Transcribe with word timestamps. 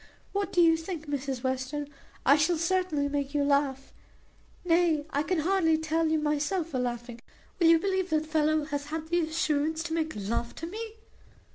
What 0.31 0.51
do 0.51 0.61
you 0.61 0.77
think, 0.77 1.05
Mrs 1.07 1.43
Western 1.43 1.87
I 2.25 2.35
shall 2.35 2.57
certainly 2.57 3.07
make 3.07 3.35
you 3.35 3.43
laugh; 3.43 3.93
nay, 4.65 5.05
I 5.11 5.21
can 5.21 5.37
hardly 5.41 5.77
tell 5.77 6.07
you 6.07 6.17
myself 6.17 6.69
for 6.69 6.79
laughing 6.79 7.21
will 7.59 7.67
you 7.67 7.77
believe 7.77 8.09
that 8.09 8.23
the 8.23 8.27
fellow 8.27 8.63
hath 8.65 8.87
had 8.87 9.09
the 9.09 9.19
assurance 9.19 9.83
to 9.83 9.93
make 9.93 10.15
love 10.15 10.55
to 10.55 10.65
me? 10.65 10.93